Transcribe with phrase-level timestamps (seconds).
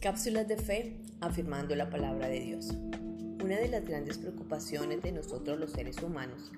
[0.00, 2.74] Cápsulas de fe afirmando la palabra de Dios.
[3.44, 6.52] Una de las grandes preocupaciones de nosotros los seres humanos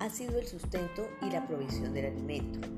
[0.00, 2.68] ha sido el sustento y la provisión del alimento.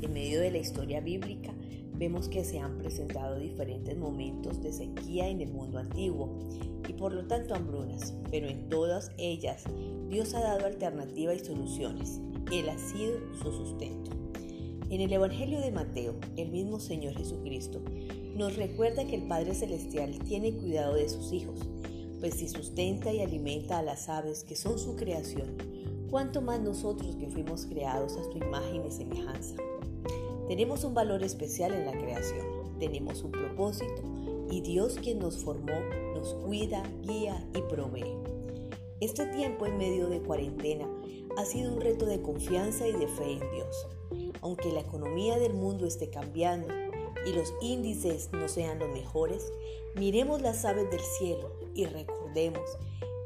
[0.00, 1.52] En medio de la historia bíblica
[1.94, 6.40] vemos que se han presentado diferentes momentos de sequía en el mundo antiguo
[6.88, 9.62] y por lo tanto hambrunas, pero en todas ellas
[10.08, 12.20] Dios ha dado alternativa y soluciones.
[12.50, 14.21] Él ha sido su sustento.
[14.92, 17.80] En el Evangelio de Mateo, el mismo Señor Jesucristo
[18.36, 21.60] nos recuerda que el Padre Celestial tiene cuidado de sus hijos,
[22.20, 25.56] pues si sustenta y alimenta a las aves que son su creación,
[26.10, 29.54] cuánto más nosotros que fuimos creados a su imagen y semejanza.
[30.46, 32.46] Tenemos un valor especial en la creación,
[32.78, 34.02] tenemos un propósito
[34.50, 35.72] y Dios quien nos formó
[36.14, 38.14] nos cuida, guía y provee.
[39.02, 40.88] Este tiempo en medio de cuarentena
[41.36, 43.88] ha sido un reto de confianza y de fe en Dios.
[44.42, 46.68] Aunque la economía del mundo esté cambiando
[47.26, 49.52] y los índices no sean los mejores,
[49.96, 52.62] miremos las aves del cielo y recordemos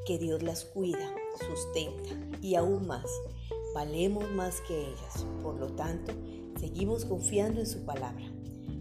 [0.06, 1.14] que Dios las cuida,
[1.46, 2.08] sustenta
[2.40, 3.10] y aún más,
[3.74, 5.26] valemos más que ellas.
[5.42, 6.14] Por lo tanto,
[6.58, 8.32] seguimos confiando en su palabra.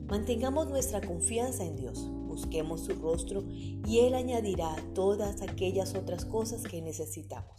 [0.07, 6.63] Mantengamos nuestra confianza en Dios, busquemos su rostro y Él añadirá todas aquellas otras cosas
[6.63, 7.55] que necesitamos.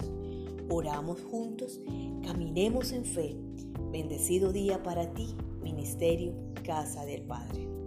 [0.69, 1.80] Oramos juntos,
[2.25, 3.36] caminemos en fe.
[3.91, 7.85] Bendecido día para ti, Ministerio Casa del Padre.